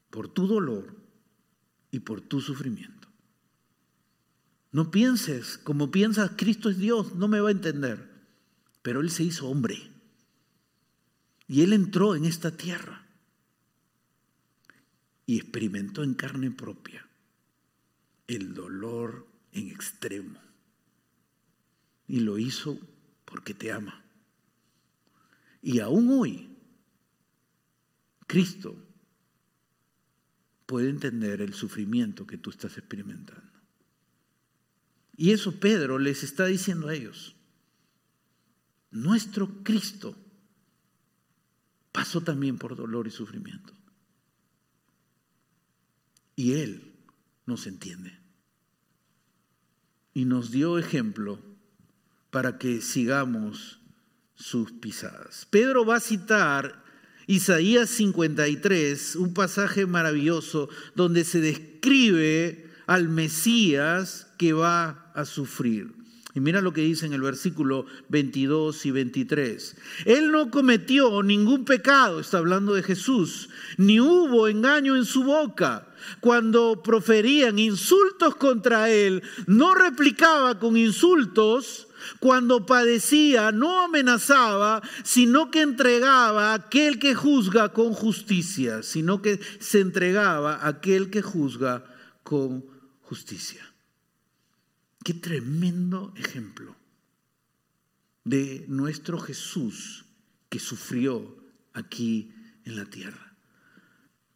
[0.10, 0.96] por tu dolor
[1.92, 3.08] y por tu sufrimiento.
[4.72, 8.08] No pienses como piensas Cristo es Dios, no me va a entender.
[8.82, 9.92] Pero Él se hizo hombre.
[11.48, 13.06] Y Él entró en esta tierra
[15.26, 17.08] y experimentó en carne propia
[18.28, 20.40] el dolor en extremo.
[22.08, 22.80] Y lo hizo
[23.26, 24.04] porque te ama.
[25.62, 26.49] Y aún hoy,
[28.30, 28.78] Cristo
[30.68, 33.42] puede entender el sufrimiento que tú estás experimentando.
[35.18, 37.36] Y eso Pedro les está diciendo a ellos.
[38.92, 40.16] Nuestro Cristo
[41.92, 43.74] pasó también por dolor y sufrimiento.
[46.36, 46.94] Y Él
[47.48, 48.16] nos entiende.
[50.14, 51.42] Y nos dio ejemplo
[52.30, 53.80] para que sigamos
[54.36, 55.48] sus pisadas.
[55.50, 56.89] Pedro va a citar
[57.30, 65.99] Isaías 53, un pasaje maravilloso donde se describe al Mesías que va a sufrir.
[66.36, 69.76] Y mira lo que dice en el versículo 22 y 23.
[70.06, 75.88] Él no cometió ningún pecado, está hablando de Jesús, ni hubo engaño en su boca.
[76.22, 81.88] Cuando proferían insultos contra él, no replicaba con insultos.
[82.20, 89.40] Cuando padecía, no amenazaba, sino que entregaba a aquel que juzga con justicia, sino que
[89.60, 91.84] se entregaba a aquel que juzga
[92.24, 92.64] con
[93.02, 93.69] justicia.
[95.04, 96.76] Qué tremendo ejemplo
[98.26, 100.06] de nuestro Jesús
[100.50, 101.38] que sufrió
[101.74, 102.34] aquí
[102.66, 103.36] en la tierra.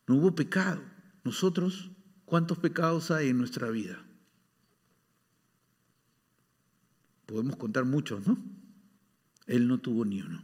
[0.07, 0.81] No hubo pecado.
[1.23, 1.91] Nosotros,
[2.25, 4.03] ¿cuántos pecados hay en nuestra vida?
[7.25, 8.37] Podemos contar muchos, ¿no?
[9.47, 10.43] Él no tuvo ni uno.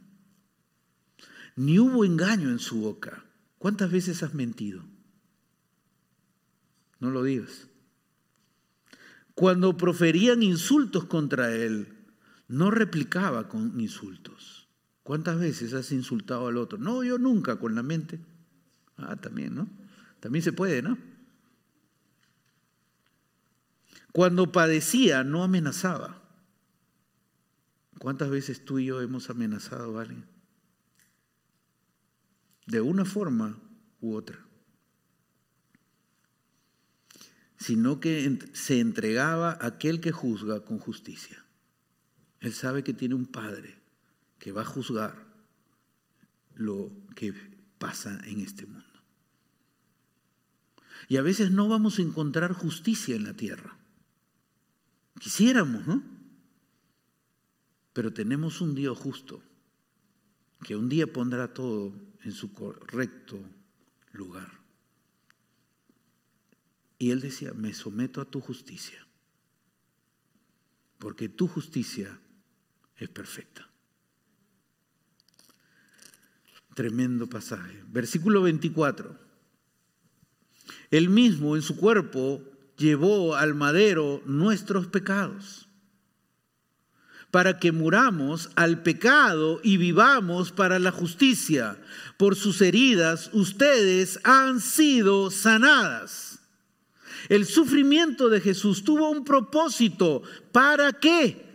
[1.56, 3.26] Ni hubo engaño en su boca.
[3.58, 4.84] ¿Cuántas veces has mentido?
[7.00, 7.69] No lo digas.
[9.40, 11.88] Cuando proferían insultos contra él,
[12.50, 14.68] no replicaba con insultos.
[15.02, 16.78] ¿Cuántas veces has insultado al otro?
[16.78, 18.20] No, yo nunca con la mente.
[18.98, 19.70] Ah, también, ¿no?
[20.20, 20.98] También se puede, ¿no?
[24.12, 26.22] Cuando padecía, no amenazaba.
[27.98, 30.26] ¿Cuántas veces tú y yo hemos amenazado a alguien?
[32.66, 33.58] De una forma
[34.02, 34.49] u otra.
[37.60, 41.44] Sino que se entregaba a aquel que juzga con justicia.
[42.40, 43.78] Él sabe que tiene un Padre
[44.40, 45.28] que va a juzgar
[46.56, 47.34] lo que
[47.78, 48.86] pasa en este mundo.
[51.10, 53.76] Y a veces no vamos a encontrar justicia en la tierra.
[55.20, 56.02] Quisiéramos, ¿no?
[57.92, 59.44] Pero tenemos un Dios justo
[60.64, 61.94] que un día pondrá todo
[62.24, 63.38] en su correcto
[64.14, 64.59] lugar.
[67.00, 69.08] Y él decía, me someto a tu justicia,
[71.00, 72.20] porque tu justicia
[72.98, 73.68] es perfecta.
[76.76, 77.84] Tremendo pasaje.
[77.88, 79.18] Versículo 24.
[80.92, 82.44] Él mismo en su cuerpo
[82.78, 85.70] llevó al madero nuestros pecados,
[87.32, 91.82] para que muramos al pecado y vivamos para la justicia.
[92.18, 96.29] Por sus heridas ustedes han sido sanadas.
[97.28, 100.22] El sufrimiento de Jesús tuvo un propósito.
[100.52, 101.46] ¿Para qué?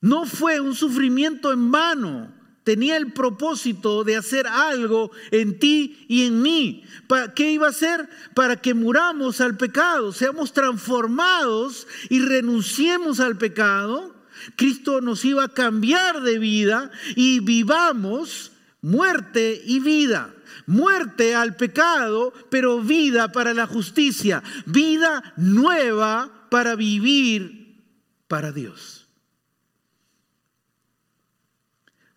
[0.00, 2.36] No fue un sufrimiento en vano
[2.66, 6.82] tenía el propósito de hacer algo en ti y en mí.
[7.06, 8.08] ¿Para ¿Qué iba a hacer?
[8.34, 14.16] Para que muramos al pecado, seamos transformados y renunciemos al pecado.
[14.56, 18.50] Cristo nos iba a cambiar de vida y vivamos
[18.82, 20.34] muerte y vida.
[20.66, 24.42] Muerte al pecado, pero vida para la justicia.
[24.66, 27.82] Vida nueva para vivir
[28.28, 29.06] para Dios.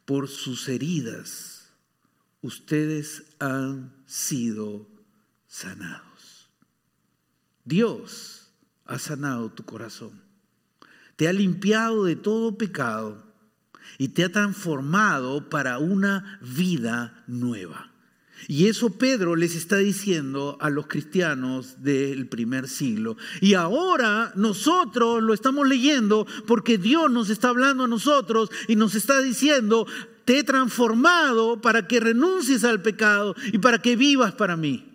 [0.09, 1.69] por sus heridas
[2.41, 4.89] ustedes han sido
[5.47, 6.49] sanados.
[7.63, 8.49] Dios
[8.85, 10.19] ha sanado tu corazón,
[11.15, 13.23] te ha limpiado de todo pecado
[13.99, 17.91] y te ha transformado para una vida nueva.
[18.47, 23.17] Y eso Pedro les está diciendo a los cristianos del primer siglo.
[23.41, 28.95] Y ahora nosotros lo estamos leyendo porque Dios nos está hablando a nosotros y nos
[28.95, 29.85] está diciendo,
[30.25, 34.85] te he transformado para que renuncies al pecado y para que vivas para mí.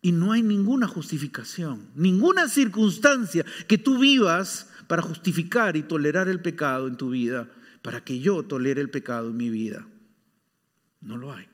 [0.00, 6.40] Y no hay ninguna justificación, ninguna circunstancia que tú vivas para justificar y tolerar el
[6.40, 7.48] pecado en tu vida,
[7.82, 9.86] para que yo tolere el pecado en mi vida.
[11.00, 11.48] No lo hay.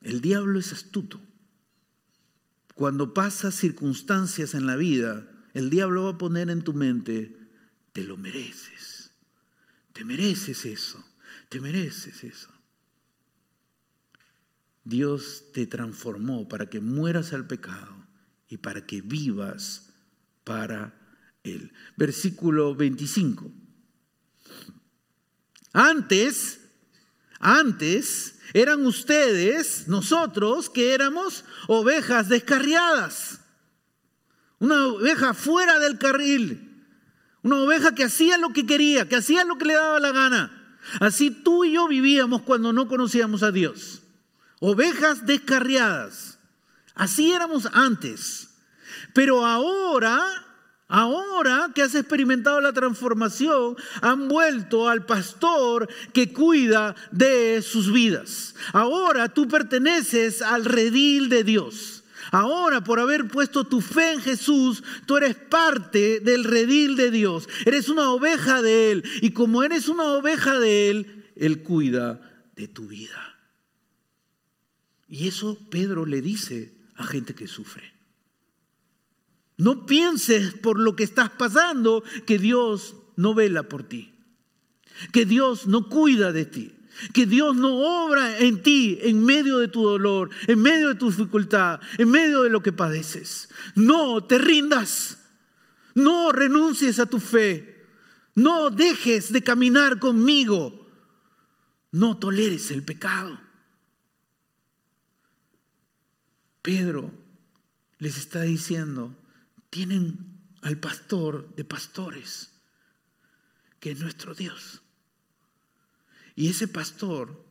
[0.00, 1.20] El diablo es astuto.
[2.74, 7.36] Cuando pasas circunstancias en la vida, el diablo va a poner en tu mente,
[7.92, 9.10] te lo mereces.
[9.92, 11.04] Te mereces eso.
[11.48, 12.50] Te mereces eso.
[14.84, 18.06] Dios te transformó para que mueras al pecado
[18.48, 19.92] y para que vivas
[20.44, 20.94] para
[21.42, 21.72] Él.
[21.96, 23.50] Versículo 25.
[25.72, 26.67] Antes
[27.38, 33.40] antes eran ustedes, nosotros, que éramos ovejas descarriadas.
[34.58, 36.86] Una oveja fuera del carril.
[37.42, 40.78] Una oveja que hacía lo que quería, que hacía lo que le daba la gana.
[41.00, 44.02] Así tú y yo vivíamos cuando no conocíamos a Dios.
[44.60, 46.38] Ovejas descarriadas.
[46.94, 48.48] Así éramos antes.
[49.14, 50.47] Pero ahora
[50.88, 58.54] Ahora que has experimentado la transformación, han vuelto al pastor que cuida de sus vidas.
[58.72, 62.04] Ahora tú perteneces al redil de Dios.
[62.30, 67.48] Ahora, por haber puesto tu fe en Jesús, tú eres parte del redil de Dios.
[67.64, 69.04] Eres una oveja de Él.
[69.22, 72.20] Y como eres una oveja de Él, Él cuida
[72.54, 73.38] de tu vida.
[75.08, 77.97] Y eso Pedro le dice a gente que sufre.
[79.58, 84.14] No pienses por lo que estás pasando que Dios no vela por ti,
[85.12, 86.76] que Dios no cuida de ti,
[87.12, 91.10] que Dios no obra en ti en medio de tu dolor, en medio de tu
[91.10, 93.48] dificultad, en medio de lo que padeces.
[93.74, 95.18] No te rindas,
[95.94, 97.84] no renuncies a tu fe,
[98.36, 100.88] no dejes de caminar conmigo,
[101.90, 103.40] no toleres el pecado.
[106.62, 107.10] Pedro
[107.98, 109.16] les está diciendo,
[109.70, 112.52] tienen al pastor de pastores,
[113.80, 114.82] que es nuestro Dios.
[116.34, 117.44] Y ese pastor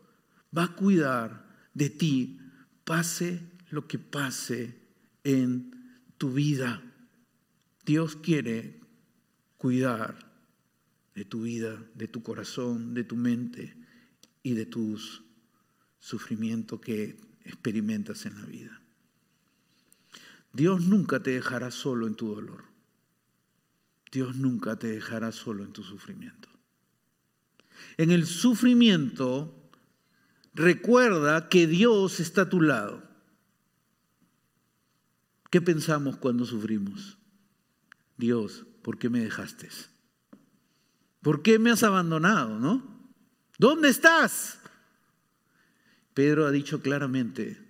[0.56, 2.40] va a cuidar de ti,
[2.84, 4.80] pase lo que pase
[5.24, 6.82] en tu vida.
[7.86, 8.80] Dios quiere
[9.58, 10.32] cuidar
[11.16, 13.76] de tu vida, de tu corazón, de tu mente
[14.44, 15.24] y de tus
[16.00, 18.82] sufrimientos que experimentas en la vida.
[20.58, 22.64] Dios nunca te dejará solo en tu dolor.
[24.12, 26.50] Dios nunca te dejará solo en tu sufrimiento.
[27.98, 29.70] En el sufrimiento,
[30.56, 33.08] recuerda que Dios está a tu lado.
[35.52, 37.20] ¿Qué pensamos cuando sufrimos?
[38.18, 39.70] Dios, ¿por qué me dejaste?
[41.22, 42.82] ¿Por qué me has abandonado, no?
[43.60, 44.60] ¿Dónde estás?
[46.16, 47.64] Pedro ha dicho claramente,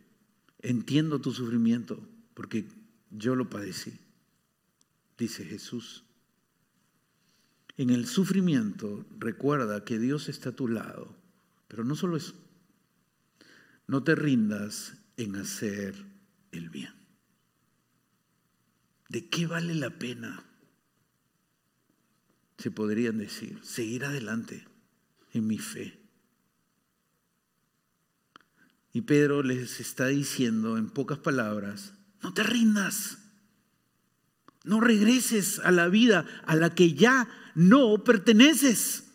[0.59, 2.76] entiendo tu sufrimiento, porque
[3.17, 3.99] yo lo padecí,
[5.17, 6.03] dice Jesús.
[7.77, 11.15] En el sufrimiento recuerda que Dios está a tu lado,
[11.67, 12.33] pero no solo eso,
[13.87, 15.95] no te rindas en hacer
[16.51, 16.97] el bien.
[19.09, 20.43] ¿de qué vale la pena?
[22.57, 24.65] Se podrían decir, seguir adelante
[25.33, 25.99] en mi fe.
[28.93, 33.17] Y Pedro les está diciendo en pocas palabras, no te rindas,
[34.63, 39.05] no regreses a la vida a la que ya no perteneces.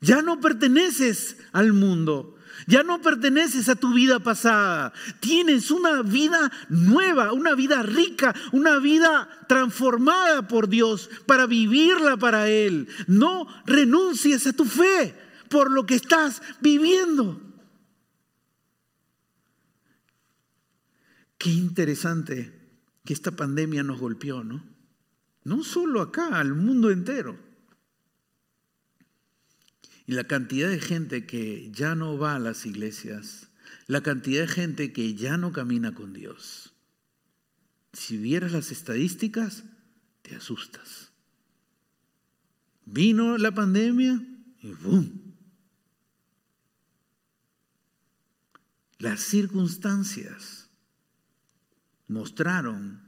[0.00, 2.36] Ya no perteneces al mundo.
[2.66, 4.92] Ya no perteneces a tu vida pasada.
[5.20, 12.48] Tienes una vida nueva, una vida rica, una vida transformada por Dios para vivirla para
[12.48, 12.88] Él.
[13.06, 15.14] No renuncies a tu fe
[15.48, 17.40] por lo que estás viviendo.
[21.38, 22.52] Qué interesante
[23.04, 24.64] que esta pandemia nos golpeó, ¿no?
[25.44, 27.38] No solo acá, al mundo entero.
[30.06, 33.48] Y la cantidad de gente que ya no va a las iglesias,
[33.86, 36.74] la cantidad de gente que ya no camina con Dios.
[37.92, 39.64] Si vieras las estadísticas,
[40.22, 41.12] te asustas.
[42.84, 44.20] Vino la pandemia
[44.62, 45.34] y ¡boom!
[48.98, 50.55] Las circunstancias
[52.08, 53.02] mostraron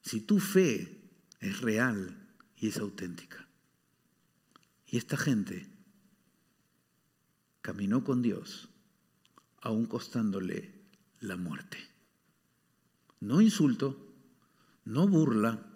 [0.00, 3.48] si tu fe es real y es auténtica.
[4.86, 5.68] Y esta gente
[7.60, 8.68] caminó con Dios,
[9.60, 10.72] aún costándole
[11.20, 11.78] la muerte.
[13.20, 14.14] No insulto,
[14.84, 15.66] no burla,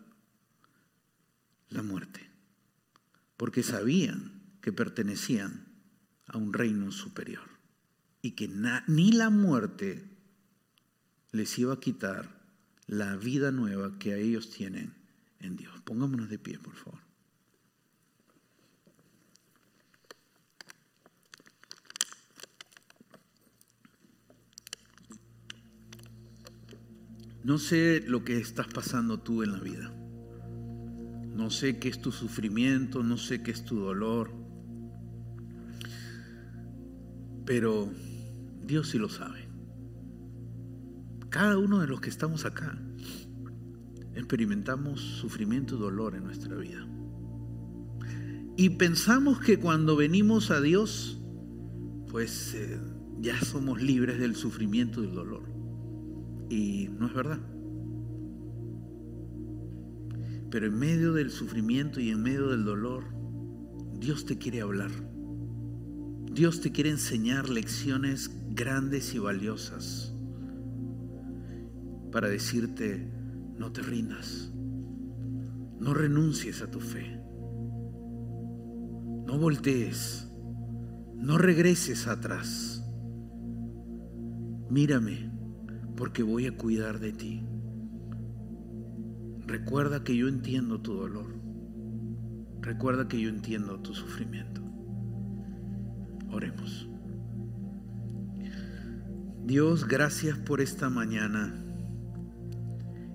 [1.70, 2.28] la muerte,
[3.36, 5.66] porque sabían que pertenecían
[6.26, 7.48] a un reino superior
[8.22, 8.48] y que
[8.86, 10.09] ni la muerte
[11.32, 12.28] les iba a quitar
[12.86, 14.94] la vida nueva que a ellos tienen
[15.40, 15.80] en Dios.
[15.84, 17.00] Pongámonos de pie, por favor.
[27.42, 29.90] No sé lo que estás pasando tú en la vida.
[31.34, 34.30] No sé qué es tu sufrimiento, no sé qué es tu dolor.
[37.46, 37.90] Pero
[38.62, 39.49] Dios sí lo sabe.
[41.30, 42.76] Cada uno de los que estamos acá
[44.16, 46.84] experimentamos sufrimiento y dolor en nuestra vida.
[48.56, 51.20] Y pensamos que cuando venimos a Dios,
[52.10, 52.80] pues eh,
[53.20, 55.44] ya somos libres del sufrimiento y del dolor.
[56.50, 57.38] Y no es verdad.
[60.50, 63.04] Pero en medio del sufrimiento y en medio del dolor,
[64.00, 64.90] Dios te quiere hablar.
[66.32, 70.12] Dios te quiere enseñar lecciones grandes y valiosas
[72.10, 73.10] para decirte,
[73.56, 74.52] no te rindas,
[75.78, 77.20] no renuncies a tu fe,
[79.26, 80.30] no voltees,
[81.14, 82.84] no regreses atrás.
[84.70, 85.30] Mírame,
[85.96, 87.44] porque voy a cuidar de ti.
[89.46, 91.34] Recuerda que yo entiendo tu dolor.
[92.60, 94.62] Recuerda que yo entiendo tu sufrimiento.
[96.30, 96.88] Oremos.
[99.44, 101.69] Dios, gracias por esta mañana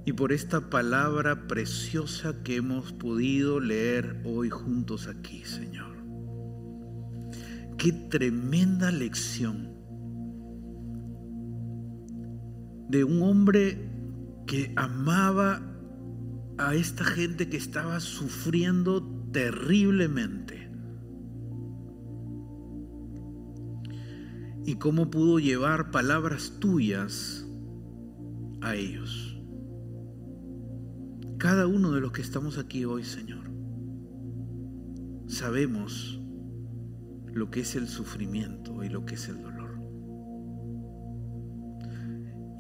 [0.06, 5.95] y por esta palabra preciosa que hemos podido leer hoy juntos aquí, Señor.
[7.78, 9.74] Qué tremenda lección
[12.88, 13.89] de un hombre
[14.45, 15.62] que amaba
[16.60, 20.70] a esta gente que estaba sufriendo terriblemente.
[24.66, 27.47] Y cómo pudo llevar palabras tuyas
[28.62, 29.35] a ellos.
[31.38, 33.52] Cada uno de los que estamos aquí hoy, Señor,
[35.28, 36.22] sabemos
[37.34, 39.78] lo que es el sufrimiento y lo que es el dolor.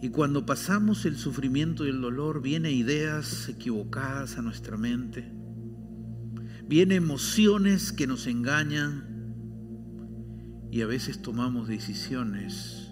[0.01, 5.31] Y cuando pasamos el sufrimiento y el dolor, vienen ideas equivocadas a nuestra mente,
[6.67, 9.15] vienen emociones que nos engañan
[10.69, 12.91] y a veces tomamos decisiones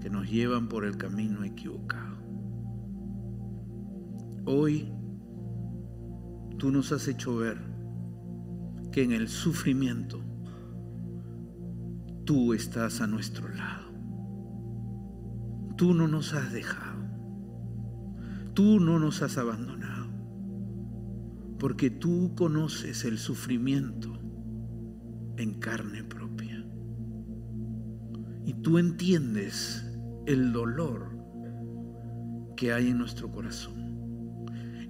[0.00, 2.16] que nos llevan por el camino equivocado.
[4.46, 4.90] Hoy
[6.60, 7.58] tú nos has hecho ver
[8.92, 10.20] que en el sufrimiento
[12.24, 13.90] tú estás a nuestro lado
[15.80, 17.00] tú no nos has dejado.
[18.52, 20.08] Tú no nos has abandonado.
[21.58, 24.12] Porque tú conoces el sufrimiento
[25.38, 26.62] en carne propia.
[28.44, 29.90] Y tú entiendes
[30.26, 31.16] el dolor
[32.58, 33.89] que hay en nuestro corazón.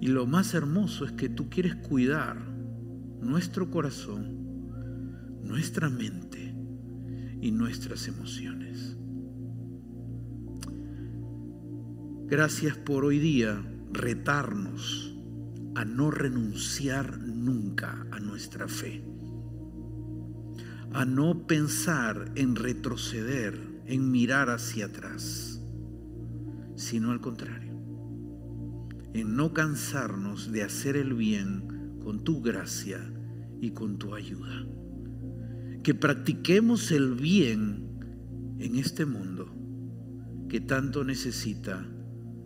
[0.01, 2.35] Y lo más hermoso es que tú quieres cuidar
[3.21, 6.55] nuestro corazón, nuestra mente
[7.39, 8.97] y nuestras emociones.
[12.25, 15.15] Gracias por hoy día retarnos
[15.75, 19.03] a no renunciar nunca a nuestra fe,
[20.93, 25.61] a no pensar en retroceder, en mirar hacia atrás,
[26.75, 27.70] sino al contrario,
[29.13, 32.99] en no cansarnos de hacer el bien con tu gracia
[33.59, 34.65] y con tu ayuda.
[35.83, 39.55] Que practiquemos el bien en este mundo
[40.49, 41.87] que tanto necesita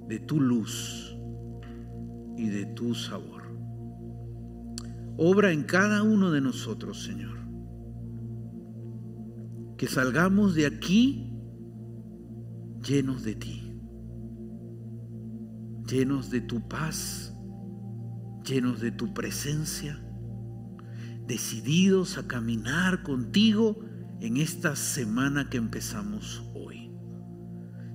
[0.07, 1.17] de tu luz
[2.37, 3.43] y de tu sabor.
[5.17, 7.37] Obra en cada uno de nosotros, Señor.
[9.77, 11.31] Que salgamos de aquí
[12.87, 13.64] llenos de ti,
[15.87, 17.33] llenos de tu paz,
[18.43, 20.01] llenos de tu presencia,
[21.27, 23.79] decididos a caminar contigo
[24.19, 26.91] en esta semana que empezamos hoy.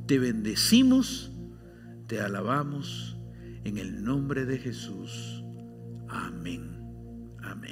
[0.06, 1.32] Te bendecimos,
[2.06, 3.18] te alabamos
[3.64, 5.44] en el nombre de Jesús.
[6.08, 6.80] Amén.
[7.42, 7.70] Amén.